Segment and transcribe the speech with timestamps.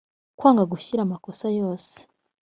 [0.37, 1.95] kwanga gushyira amakosa yose